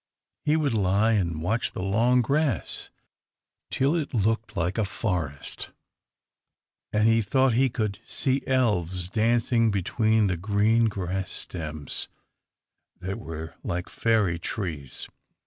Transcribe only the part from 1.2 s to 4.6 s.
watch the long grass till it locked